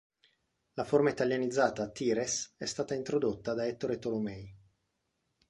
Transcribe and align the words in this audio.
La 0.73 0.83
forma 0.83 1.11
italianizzata 1.11 1.87
"Tires" 1.91 2.55
è 2.57 2.65
stata 2.65 2.95
introdotta 2.95 3.53
da 3.53 3.67
Ettore 3.67 3.99
Tolomei. 3.99 4.51